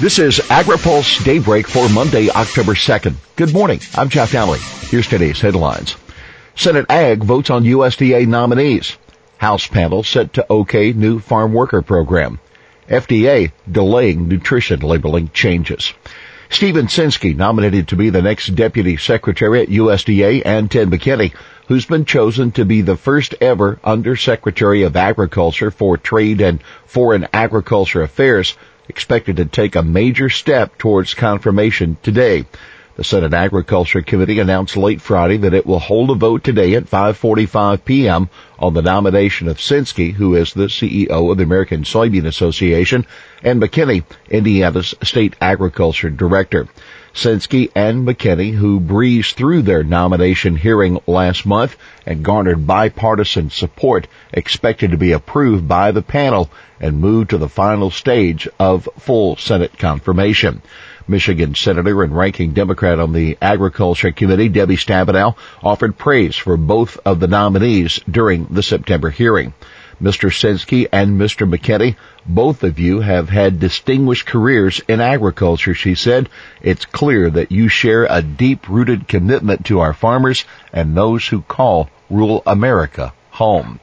This 0.00 0.20
is 0.20 0.38
AgriPulse 0.38 1.24
Daybreak 1.24 1.66
for 1.66 1.88
Monday, 1.88 2.30
October 2.30 2.74
2nd. 2.74 3.16
Good 3.34 3.52
morning. 3.52 3.80
I'm 3.96 4.08
Jeff 4.08 4.30
Daly. 4.30 4.60
Here's 4.90 5.08
today's 5.08 5.40
headlines. 5.40 5.96
Senate 6.54 6.86
Ag 6.88 7.24
votes 7.24 7.50
on 7.50 7.64
USDA 7.64 8.28
nominees. 8.28 8.96
House 9.38 9.66
panel 9.66 10.04
set 10.04 10.34
to 10.34 10.46
OK 10.48 10.92
new 10.92 11.18
farm 11.18 11.52
worker 11.52 11.82
program. 11.82 12.38
FDA 12.88 13.50
delaying 13.68 14.28
nutrition 14.28 14.78
labeling 14.80 15.30
changes. 15.30 15.92
Stephen 16.48 16.86
Censky 16.86 17.34
nominated 17.34 17.88
to 17.88 17.96
be 17.96 18.10
the 18.10 18.22
next 18.22 18.54
deputy 18.54 18.98
secretary 18.98 19.62
at 19.62 19.68
USDA 19.68 20.42
and 20.44 20.70
Ted 20.70 20.90
McKinney, 20.90 21.34
who's 21.66 21.86
been 21.86 22.04
chosen 22.04 22.52
to 22.52 22.64
be 22.64 22.82
the 22.82 22.96
first 22.96 23.34
ever 23.40 23.80
undersecretary 23.82 24.84
of 24.84 24.94
agriculture 24.94 25.72
for 25.72 25.96
trade 25.96 26.40
and 26.40 26.62
foreign 26.86 27.26
agriculture 27.32 28.02
affairs 28.02 28.56
expected 28.88 29.36
to 29.36 29.44
take 29.44 29.76
a 29.76 29.82
major 29.82 30.28
step 30.28 30.78
towards 30.78 31.14
confirmation 31.14 31.96
today. 32.02 32.44
The 32.96 33.04
Senate 33.04 33.32
Agriculture 33.32 34.02
Committee 34.02 34.40
announced 34.40 34.76
late 34.76 35.00
Friday 35.00 35.36
that 35.36 35.54
it 35.54 35.64
will 35.64 35.78
hold 35.78 36.10
a 36.10 36.14
vote 36.16 36.42
today 36.42 36.74
at 36.74 36.90
5:45 36.90 37.84
p.m. 37.84 38.28
on 38.58 38.74
the 38.74 38.82
nomination 38.82 39.46
of 39.46 39.58
Censky, 39.58 40.12
who 40.12 40.34
is 40.34 40.52
the 40.52 40.64
CEO 40.64 41.30
of 41.30 41.36
the 41.36 41.44
American 41.44 41.84
Soybean 41.84 42.26
Association, 42.26 43.06
and 43.44 43.62
McKinney, 43.62 44.02
Indiana's 44.28 44.96
state 45.04 45.36
agriculture 45.40 46.10
director. 46.10 46.66
Censky 47.14 47.70
and 47.74 48.06
McKinney, 48.06 48.54
who 48.54 48.80
breezed 48.80 49.36
through 49.36 49.62
their 49.62 49.82
nomination 49.82 50.56
hearing 50.56 51.00
last 51.06 51.46
month 51.46 51.76
and 52.06 52.24
garnered 52.24 52.66
bipartisan 52.66 53.50
support, 53.50 54.06
expected 54.32 54.90
to 54.90 54.96
be 54.96 55.12
approved 55.12 55.66
by 55.66 55.90
the 55.90 56.02
panel 56.02 56.50
and 56.80 57.00
move 57.00 57.28
to 57.28 57.38
the 57.38 57.48
final 57.48 57.90
stage 57.90 58.48
of 58.58 58.88
full 58.98 59.36
Senate 59.36 59.76
confirmation. 59.78 60.62
Michigan 61.08 61.54
Senator 61.54 62.02
and 62.02 62.14
ranking 62.14 62.52
Democrat 62.52 63.00
on 63.00 63.12
the 63.12 63.38
Agriculture 63.40 64.12
Committee, 64.12 64.50
Debbie 64.50 64.76
Stabenow, 64.76 65.36
offered 65.62 65.96
praise 65.96 66.36
for 66.36 66.56
both 66.56 66.98
of 67.04 67.18
the 67.18 67.26
nominees 67.26 67.98
during 68.10 68.44
the 68.50 68.62
September 68.62 69.08
hearing. 69.08 69.54
Mr. 70.00 70.30
Censky 70.30 70.86
and 70.92 71.20
Mr. 71.20 71.48
McKinney, 71.48 71.96
both 72.24 72.62
of 72.62 72.78
you 72.78 73.00
have 73.00 73.28
had 73.28 73.58
distinguished 73.58 74.26
careers 74.26 74.80
in 74.86 75.00
agriculture, 75.00 75.74
she 75.74 75.94
said. 75.94 76.28
It's 76.62 76.84
clear 76.84 77.28
that 77.30 77.50
you 77.50 77.68
share 77.68 78.06
a 78.08 78.22
deep-rooted 78.22 79.08
commitment 79.08 79.66
to 79.66 79.80
our 79.80 79.92
farmers 79.92 80.44
and 80.72 80.96
those 80.96 81.26
who 81.26 81.42
call 81.42 81.90
rural 82.08 82.42
America 82.46 83.12
home. 83.30 83.80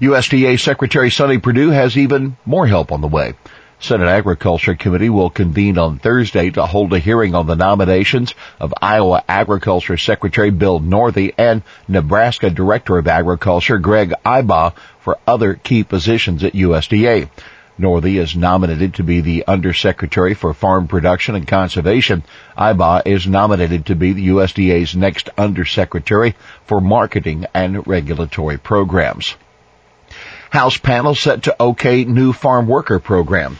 USDA 0.00 0.60
Secretary 0.60 1.10
Sonny 1.10 1.38
Perdue 1.38 1.70
has 1.70 1.96
even 1.96 2.36
more 2.44 2.66
help 2.66 2.92
on 2.92 3.00
the 3.00 3.08
way. 3.08 3.34
Senate 3.78 4.08
Agriculture 4.08 4.74
Committee 4.74 5.10
will 5.10 5.28
convene 5.28 5.76
on 5.76 5.98
Thursday 5.98 6.50
to 6.50 6.64
hold 6.64 6.94
a 6.94 6.98
hearing 6.98 7.34
on 7.34 7.46
the 7.46 7.56
nominations 7.56 8.34
of 8.58 8.72
Iowa 8.80 9.22
Agriculture 9.28 9.98
Secretary 9.98 10.50
Bill 10.50 10.80
Northey 10.80 11.34
and 11.36 11.62
Nebraska 11.86 12.48
Director 12.48 12.96
of 12.96 13.06
Agriculture 13.06 13.78
Greg 13.78 14.14
Ibach 14.24 14.74
for 15.00 15.18
other 15.26 15.54
key 15.54 15.84
positions 15.84 16.42
at 16.42 16.54
USDA. 16.54 17.28
Northey 17.78 18.16
is 18.16 18.34
nominated 18.34 18.94
to 18.94 19.02
be 19.02 19.20
the 19.20 19.44
Undersecretary 19.46 20.32
for 20.32 20.54
Farm 20.54 20.88
Production 20.88 21.34
and 21.34 21.46
Conservation. 21.46 22.24
Ibach 22.56 23.02
is 23.04 23.26
nominated 23.26 23.86
to 23.86 23.94
be 23.94 24.14
the 24.14 24.28
USDA's 24.28 24.96
next 24.96 25.28
Undersecretary 25.36 26.34
for 26.64 26.80
Marketing 26.80 27.44
and 27.52 27.86
Regulatory 27.86 28.56
Programs. 28.56 29.36
House 30.56 30.78
panel 30.78 31.14
set 31.14 31.42
to 31.42 31.56
OK 31.60 32.04
new 32.04 32.32
farm 32.32 32.66
worker 32.66 32.98
program. 32.98 33.58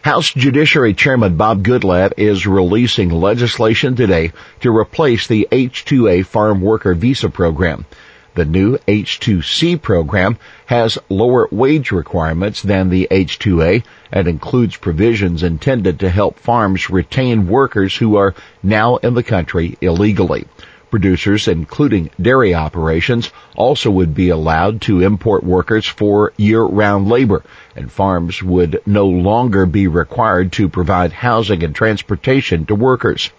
House 0.00 0.32
Judiciary 0.32 0.94
Chairman 0.94 1.36
Bob 1.36 1.62
Goodlatte 1.62 2.14
is 2.16 2.46
releasing 2.46 3.10
legislation 3.10 3.96
today 3.96 4.32
to 4.60 4.74
replace 4.74 5.26
the 5.26 5.46
H-2A 5.52 6.24
farm 6.24 6.62
worker 6.62 6.94
visa 6.94 7.28
program. 7.28 7.84
The 8.34 8.46
new 8.46 8.78
H-2C 8.88 9.82
program 9.82 10.38
has 10.64 10.96
lower 11.10 11.48
wage 11.50 11.92
requirements 11.92 12.62
than 12.62 12.88
the 12.88 13.08
H-2A 13.10 13.84
and 14.10 14.26
includes 14.26 14.78
provisions 14.78 15.42
intended 15.42 16.00
to 16.00 16.08
help 16.08 16.38
farms 16.38 16.88
retain 16.88 17.46
workers 17.46 17.94
who 17.94 18.16
are 18.16 18.34
now 18.62 18.96
in 18.96 19.12
the 19.12 19.22
country 19.22 19.76
illegally. 19.82 20.46
Producers, 20.90 21.48
including 21.48 22.10
dairy 22.20 22.54
operations, 22.54 23.30
also 23.54 23.90
would 23.90 24.14
be 24.14 24.30
allowed 24.30 24.80
to 24.82 25.02
import 25.02 25.44
workers 25.44 25.86
for 25.86 26.32
year-round 26.38 27.08
labor, 27.08 27.42
and 27.76 27.92
farms 27.92 28.42
would 28.42 28.80
no 28.86 29.06
longer 29.06 29.66
be 29.66 29.86
required 29.86 30.52
to 30.52 30.68
provide 30.68 31.12
housing 31.12 31.62
and 31.62 31.74
transportation 31.74 32.64
to 32.66 32.74
workers. 32.74 33.30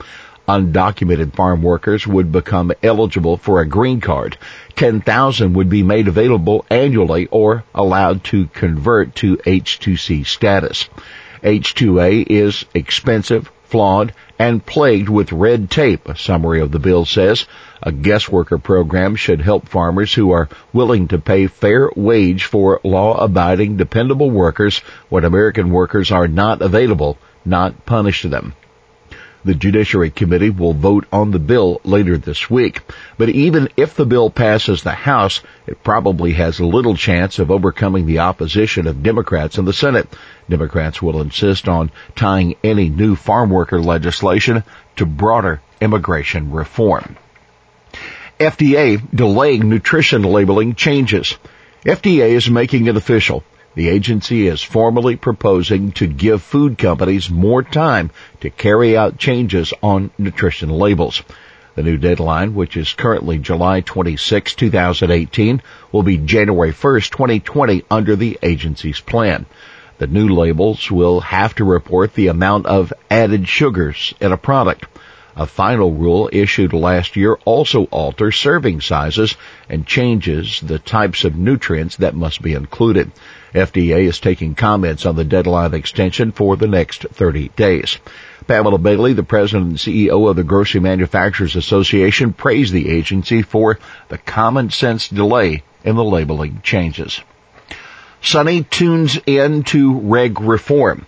Undocumented 0.48 1.34
farm 1.36 1.62
workers 1.62 2.08
would 2.08 2.32
become 2.32 2.72
eligible 2.82 3.38
for 3.38 3.62
a 3.62 3.68
green 3.68 4.02
card. 4.02 4.38
10,000 4.76 5.54
would 5.54 5.70
be 5.70 5.84
made 5.84 6.08
available 6.08 6.66
annually 6.70 7.28
or 7.30 7.64
allowed 7.74 8.24
to 8.24 8.48
convert 8.48 9.14
to 9.16 9.38
H2C 9.38 10.26
status. 10.26 10.90
H2A 11.44 12.26
is 12.28 12.66
expensive, 12.74 13.52
flawed, 13.64 14.14
and 14.38 14.66
plagued 14.66 15.10
with 15.10 15.32
red 15.32 15.70
tape, 15.70 16.10
a 16.10 16.18
summary 16.18 16.62
of 16.62 16.72
the 16.72 16.80
bill 16.80 17.06
says. 17.06 17.46
A 17.84 17.92
guest 17.92 18.30
worker 18.30 18.58
program 18.58 19.16
should 19.16 19.42
help 19.42 19.68
farmers 19.68 20.14
who 20.14 20.32
are 20.32 20.50
willing 20.74 21.08
to 21.10 21.20
pay 21.20 21.48
fair 21.48 21.90
wage 21.96 22.46
for 22.46 22.80
law-abiding, 22.84 23.78
dependable 23.78 24.30
workers 24.30 24.80
when 25.10 25.26
American 25.26 25.72
workers 25.72 26.12
are 26.12 26.28
not 26.28 26.62
available, 26.62 27.18
not 27.46 27.86
punish 27.86 28.24
them. 28.24 28.54
The 29.46 29.56
Judiciary 29.56 30.10
Committee 30.10 30.50
will 30.50 30.74
vote 30.74 31.06
on 31.14 31.32
the 31.32 31.40
bill 31.40 31.80
later 31.86 32.18
this 32.18 32.50
week. 32.50 32.82
But 33.18 33.30
even 33.30 33.70
if 33.78 33.96
the 33.96 34.06
bill 34.06 34.30
passes 34.30 34.84
the 34.84 34.92
House, 34.92 35.42
it 35.66 35.82
probably 35.84 36.34
has 36.34 36.60
little 36.60 36.96
chance 36.96 37.40
of 37.40 37.50
overcoming 37.50 38.06
the 38.06 38.20
opposition 38.20 38.86
of 38.86 39.02
Democrats 39.02 39.58
in 39.58 39.64
the 39.64 39.72
Senate. 39.72 40.10
Democrats 40.50 41.02
will 41.02 41.22
insist 41.22 41.70
on 41.70 41.92
tying 42.16 42.56
any 42.64 42.90
new 42.90 43.16
farm 43.16 43.50
worker 43.50 43.80
legislation 43.80 44.64
to 44.98 45.06
broader 45.06 45.62
immigration 45.80 46.52
reform. 46.52 47.16
FDA 48.40 49.02
delaying 49.14 49.70
nutrition 49.70 50.24
labeling 50.24 50.76
changes. 50.76 51.38
FDA 51.86 52.32
is 52.32 52.50
making 52.50 52.88
it 52.88 52.98
official. 52.98 53.44
The 53.76 53.90
agency 53.90 54.48
is 54.48 54.64
formally 54.64 55.16
proposing 55.16 55.92
to 55.94 56.08
give 56.08 56.42
food 56.42 56.78
companies 56.78 57.30
more 57.30 57.62
time 57.62 58.10
to 58.42 58.50
carry 58.50 58.98
out 58.98 59.20
changes 59.20 59.74
on 59.84 60.10
nutrition 60.18 60.70
labels. 60.70 61.22
The 61.76 61.84
new 61.84 61.98
deadline, 61.98 62.56
which 62.56 62.76
is 62.76 62.94
currently 62.94 63.38
July 63.38 63.82
26, 63.82 64.56
2018, 64.56 65.62
will 65.92 66.04
be 66.04 66.18
January 66.18 66.72
1, 66.72 67.02
2020 67.02 67.86
under 67.92 68.16
the 68.16 68.40
agency's 68.42 69.00
plan. 69.00 69.46
The 70.00 70.08
new 70.08 70.30
labels 70.30 70.90
will 70.90 71.20
have 71.20 71.54
to 71.56 71.64
report 71.64 72.16
the 72.16 72.28
amount 72.28 72.66
of 72.66 72.92
added 73.12 73.48
sugars 73.48 74.14
in 74.20 74.32
a 74.32 74.38
product. 74.38 74.88
A 75.36 75.46
final 75.46 75.92
rule 75.92 76.30
issued 76.32 76.74
last 76.74 77.16
year 77.16 77.38
also 77.46 77.84
alters 77.86 78.36
serving 78.36 78.82
sizes 78.82 79.36
and 79.70 79.86
changes 79.86 80.60
the 80.60 80.80
types 80.80 81.24
of 81.24 81.36
nutrients 81.36 81.98
that 81.98 82.16
must 82.16 82.42
be 82.42 82.54
included. 82.54 83.12
FDA 83.54 84.08
is 84.08 84.20
taking 84.20 84.56
comments 84.56 85.06
on 85.06 85.16
the 85.16 85.24
deadline 85.24 85.74
extension 85.74 86.32
for 86.32 86.56
the 86.56 86.68
next 86.68 87.04
30 87.04 87.50
days. 87.56 87.98
Pamela 88.48 88.78
Bailey, 88.78 89.14
the 89.14 89.24
president 89.24 89.70
and 89.70 89.78
CEO 89.78 90.30
of 90.30 90.36
the 90.36 90.44
Grocery 90.44 90.82
Manufacturers 90.82 91.56
Association, 91.56 92.34
praised 92.34 92.74
the 92.74 92.90
agency 92.90 93.42
for 93.42 93.80
the 94.08 94.18
common 94.18 94.70
sense 94.72 95.08
delay 95.08 95.64
in 95.84 95.96
the 95.96 96.04
labeling 96.04 96.62
changes. 96.64 97.22
Sonny 98.22 98.64
tunes 98.64 99.18
in 99.26 99.64
to 99.64 100.00
reg 100.00 100.42
reform. 100.42 101.06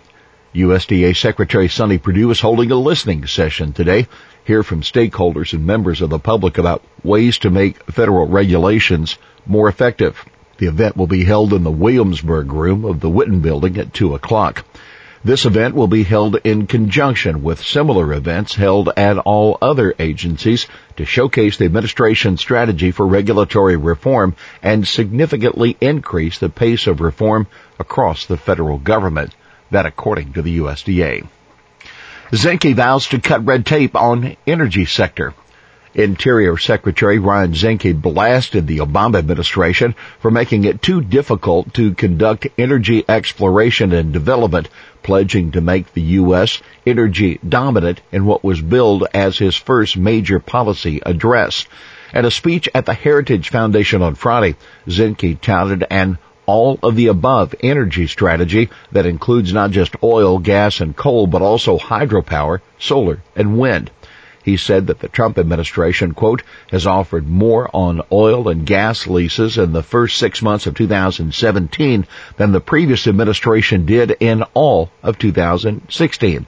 USDA 0.54 1.16
Secretary 1.16 1.66
Sonny 1.66 1.96
Perdue 1.96 2.30
is 2.30 2.38
holding 2.38 2.70
a 2.70 2.76
listening 2.76 3.26
session 3.26 3.72
today. 3.72 4.06
Hear 4.44 4.62
from 4.62 4.82
stakeholders 4.82 5.54
and 5.54 5.64
members 5.64 6.02
of 6.02 6.10
the 6.10 6.18
public 6.18 6.58
about 6.58 6.84
ways 7.02 7.38
to 7.38 7.48
make 7.48 7.82
federal 7.90 8.28
regulations 8.28 9.16
more 9.46 9.70
effective. 9.70 10.22
The 10.58 10.66
event 10.66 10.94
will 10.94 11.06
be 11.06 11.24
held 11.24 11.54
in 11.54 11.64
the 11.64 11.70
Williamsburg 11.70 12.52
room 12.52 12.84
of 12.84 13.00
the 13.00 13.08
Whitten 13.08 13.40
building 13.40 13.78
at 13.78 13.94
2 13.94 14.14
o'clock. 14.14 14.66
This 15.24 15.46
event 15.46 15.74
will 15.74 15.86
be 15.86 16.02
held 16.02 16.36
in 16.44 16.66
conjunction 16.66 17.42
with 17.42 17.64
similar 17.64 18.12
events 18.12 18.54
held 18.54 18.90
at 18.94 19.16
all 19.16 19.56
other 19.62 19.94
agencies 19.98 20.66
to 20.96 21.06
showcase 21.06 21.56
the 21.56 21.64
administration's 21.64 22.42
strategy 22.42 22.90
for 22.90 23.06
regulatory 23.06 23.76
reform 23.76 24.34
and 24.62 24.86
significantly 24.86 25.78
increase 25.80 26.38
the 26.38 26.50
pace 26.50 26.86
of 26.86 27.00
reform 27.00 27.46
across 27.78 28.26
the 28.26 28.36
federal 28.36 28.76
government. 28.76 29.32
That 29.72 29.86
according 29.86 30.34
to 30.34 30.42
the 30.42 30.58
USDA. 30.58 31.26
Zinke 32.30 32.74
vows 32.74 33.08
to 33.08 33.20
cut 33.20 33.46
red 33.46 33.64
tape 33.64 33.96
on 33.96 34.36
energy 34.46 34.84
sector. 34.84 35.32
Interior 35.94 36.58
Secretary 36.58 37.18
Ryan 37.18 37.52
Zinke 37.52 38.00
blasted 38.00 38.66
the 38.66 38.78
Obama 38.78 39.18
administration 39.18 39.94
for 40.20 40.30
making 40.30 40.64
it 40.64 40.82
too 40.82 41.00
difficult 41.00 41.72
to 41.74 41.94
conduct 41.94 42.48
energy 42.58 43.02
exploration 43.08 43.92
and 43.92 44.12
development, 44.12 44.68
pledging 45.02 45.52
to 45.52 45.62
make 45.62 45.92
the 45.94 46.02
U.S. 46.20 46.60
energy 46.86 47.38
dominant 47.46 48.02
in 48.12 48.26
what 48.26 48.44
was 48.44 48.60
billed 48.60 49.06
as 49.14 49.38
his 49.38 49.56
first 49.56 49.96
major 49.96 50.38
policy 50.38 51.00
address. 51.04 51.66
At 52.12 52.26
a 52.26 52.30
speech 52.30 52.68
at 52.74 52.84
the 52.84 52.94
Heritage 52.94 53.48
Foundation 53.48 54.02
on 54.02 54.16
Friday, 54.16 54.56
Zinke 54.86 55.40
touted 55.40 55.84
an 55.90 56.18
all 56.46 56.78
of 56.82 56.96
the 56.96 57.06
above 57.06 57.54
energy 57.62 58.06
strategy 58.06 58.68
that 58.90 59.06
includes 59.06 59.52
not 59.52 59.70
just 59.70 59.96
oil, 60.02 60.38
gas, 60.38 60.80
and 60.80 60.96
coal, 60.96 61.26
but 61.26 61.42
also 61.42 61.78
hydropower, 61.78 62.60
solar, 62.78 63.22
and 63.36 63.58
wind. 63.58 63.90
He 64.44 64.56
said 64.56 64.88
that 64.88 64.98
the 64.98 65.08
Trump 65.08 65.38
administration, 65.38 66.14
quote, 66.14 66.42
has 66.70 66.84
offered 66.84 67.28
more 67.28 67.70
on 67.72 68.02
oil 68.10 68.48
and 68.48 68.66
gas 68.66 69.06
leases 69.06 69.56
in 69.56 69.72
the 69.72 69.84
first 69.84 70.18
six 70.18 70.42
months 70.42 70.66
of 70.66 70.74
2017 70.74 72.06
than 72.36 72.50
the 72.50 72.60
previous 72.60 73.06
administration 73.06 73.86
did 73.86 74.16
in 74.18 74.42
all 74.54 74.90
of 75.02 75.18
2016. 75.18 76.46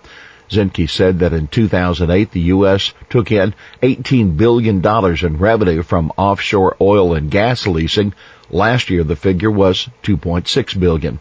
Zinke 0.50 0.91
said 0.91 1.20
that 1.20 1.32
in 1.32 1.46
2008 1.46 2.32
the 2.32 2.41
U.S. 2.41 2.93
took 3.08 3.32
in 3.32 3.55
$18 3.82 4.37
billion 4.37 4.85
in 4.85 5.38
revenue 5.38 5.82
from 5.82 6.12
offshore 6.17 6.76
oil 6.81 7.14
and 7.14 7.31
gas 7.31 7.67
leasing. 7.67 8.12
Last 8.50 8.91
year 8.91 9.05
the 9.05 9.17
figure 9.17 9.50
was 9.50 9.88
2.6 10.02 10.79
billion. 10.79 11.19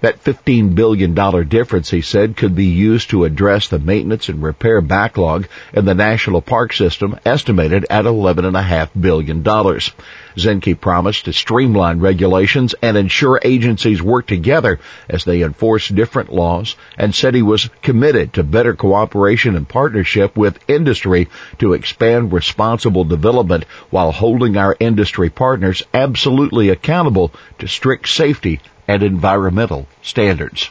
That 0.00 0.24
$15 0.24 0.74
billion 0.74 1.14
difference, 1.46 1.90
he 1.90 2.00
said, 2.00 2.36
could 2.36 2.54
be 2.54 2.66
used 2.66 3.10
to 3.10 3.24
address 3.24 3.68
the 3.68 3.78
maintenance 3.78 4.30
and 4.30 4.42
repair 4.42 4.80
backlog 4.80 5.46
in 5.74 5.84
the 5.84 5.94
national 5.94 6.40
park 6.40 6.72
system 6.72 7.18
estimated 7.26 7.84
at 7.90 8.06
$11.5 8.06 8.88
billion. 8.98 9.42
Zinke 9.44 10.80
promised 10.80 11.26
to 11.26 11.34
streamline 11.34 12.00
regulations 12.00 12.74
and 12.80 12.96
ensure 12.96 13.40
agencies 13.42 14.00
work 14.02 14.26
together 14.26 14.80
as 15.06 15.24
they 15.24 15.42
enforce 15.42 15.88
different 15.88 16.32
laws 16.32 16.76
and 16.96 17.14
said 17.14 17.34
he 17.34 17.42
was 17.42 17.68
committed 17.82 18.32
to 18.34 18.42
better 18.42 18.74
cooperation 18.74 19.54
and 19.54 19.68
partnership 19.68 20.34
with 20.34 20.58
industry 20.66 21.28
to 21.58 21.74
expand 21.74 22.32
responsible 22.32 23.04
development 23.04 23.64
while 23.90 24.12
holding 24.12 24.56
our 24.56 24.74
industry 24.80 25.28
partners 25.28 25.82
absolutely 25.92 26.70
accountable 26.70 27.32
to 27.58 27.68
strict 27.68 28.08
safety 28.08 28.60
and 28.90 29.04
environmental 29.04 29.86
standards. 30.02 30.68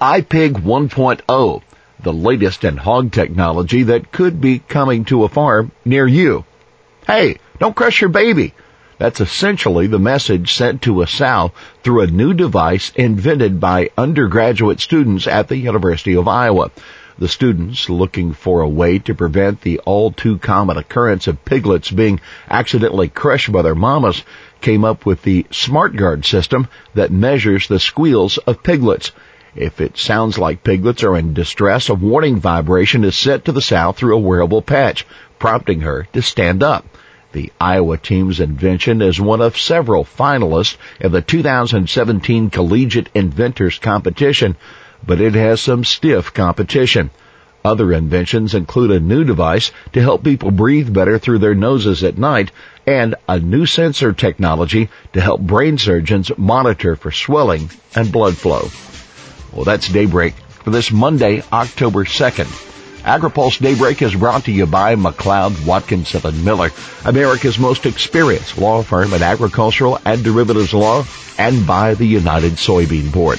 iPig 0.00 0.52
1.0, 0.52 1.62
the 2.02 2.12
latest 2.14 2.64
in 2.64 2.78
hog 2.78 3.12
technology 3.12 3.82
that 3.82 4.10
could 4.10 4.40
be 4.40 4.58
coming 4.58 5.04
to 5.04 5.24
a 5.24 5.28
farm 5.28 5.70
near 5.84 6.06
you. 6.06 6.46
Hey, 7.06 7.36
don't 7.58 7.76
crush 7.76 8.00
your 8.00 8.08
baby. 8.08 8.54
That's 8.96 9.20
essentially 9.20 9.86
the 9.86 9.98
message 9.98 10.54
sent 10.54 10.80
to 10.82 11.02
a 11.02 11.06
sow 11.06 11.52
through 11.82 12.02
a 12.02 12.06
new 12.06 12.32
device 12.32 12.90
invented 12.96 13.60
by 13.60 13.90
undergraduate 13.98 14.80
students 14.80 15.26
at 15.26 15.48
the 15.48 15.58
University 15.58 16.16
of 16.16 16.26
Iowa. 16.26 16.70
The 17.20 17.28
students, 17.28 17.90
looking 17.90 18.32
for 18.32 18.62
a 18.62 18.68
way 18.68 18.98
to 19.00 19.14
prevent 19.14 19.60
the 19.60 19.80
all 19.80 20.10
too 20.10 20.38
common 20.38 20.78
occurrence 20.78 21.26
of 21.26 21.44
piglets 21.44 21.90
being 21.90 22.18
accidentally 22.48 23.08
crushed 23.08 23.52
by 23.52 23.60
their 23.60 23.74
mamas, 23.74 24.24
came 24.62 24.86
up 24.86 25.04
with 25.04 25.20
the 25.20 25.42
SmartGuard 25.50 26.24
system 26.24 26.66
that 26.94 27.12
measures 27.12 27.68
the 27.68 27.78
squeals 27.78 28.38
of 28.38 28.62
piglets. 28.62 29.12
If 29.54 29.82
it 29.82 29.98
sounds 29.98 30.38
like 30.38 30.64
piglets 30.64 31.04
are 31.04 31.14
in 31.14 31.34
distress, 31.34 31.90
a 31.90 31.94
warning 31.94 32.40
vibration 32.40 33.04
is 33.04 33.16
sent 33.16 33.44
to 33.44 33.52
the 33.52 33.60
sow 33.60 33.92
through 33.92 34.16
a 34.16 34.20
wearable 34.20 34.62
patch, 34.62 35.06
prompting 35.38 35.82
her 35.82 36.08
to 36.14 36.22
stand 36.22 36.62
up. 36.62 36.86
The 37.32 37.52
Iowa 37.60 37.98
team's 37.98 38.40
invention 38.40 39.02
is 39.02 39.20
one 39.20 39.42
of 39.42 39.58
several 39.58 40.06
finalists 40.06 40.78
in 40.98 41.12
the 41.12 41.20
2017 41.20 42.48
Collegiate 42.48 43.10
Inventors 43.14 43.78
Competition, 43.78 44.56
but 45.06 45.20
it 45.20 45.34
has 45.34 45.60
some 45.60 45.84
stiff 45.84 46.32
competition. 46.34 47.10
Other 47.64 47.92
inventions 47.92 48.54
include 48.54 48.90
a 48.90 49.00
new 49.00 49.24
device 49.24 49.70
to 49.92 50.00
help 50.00 50.24
people 50.24 50.50
breathe 50.50 50.92
better 50.92 51.18
through 51.18 51.38
their 51.38 51.54
noses 51.54 52.02
at 52.02 52.16
night 52.16 52.50
and 52.86 53.14
a 53.28 53.38
new 53.38 53.66
sensor 53.66 54.12
technology 54.12 54.88
to 55.12 55.20
help 55.20 55.40
brain 55.42 55.76
surgeons 55.76 56.30
monitor 56.38 56.96
for 56.96 57.10
swelling 57.10 57.70
and 57.94 58.10
blood 58.10 58.36
flow. 58.36 58.68
Well, 59.52 59.64
that's 59.64 59.88
Daybreak 59.88 60.34
for 60.64 60.70
this 60.70 60.90
Monday, 60.90 61.42
October 61.52 62.04
2nd. 62.04 62.68
AgriPulse 63.02 63.60
Daybreak 63.60 64.02
is 64.02 64.14
brought 64.14 64.44
to 64.44 64.52
you 64.52 64.66
by 64.66 64.94
McLeod, 64.94 65.66
Watkinson 65.66 66.20
and 66.24 66.44
Miller, 66.44 66.70
America's 67.04 67.58
most 67.58 67.86
experienced 67.86 68.58
law 68.58 68.82
firm 68.82 69.12
in 69.14 69.22
agricultural 69.22 69.98
and 70.04 70.22
derivatives 70.22 70.74
law, 70.74 71.04
and 71.38 71.66
by 71.66 71.94
the 71.94 72.06
United 72.06 72.52
Soybean 72.52 73.10
Board. 73.10 73.38